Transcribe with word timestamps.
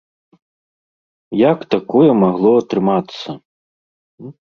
Як 1.49 1.59
такое 1.75 2.09
магло 2.25 2.51
атрымацца? 2.65 3.41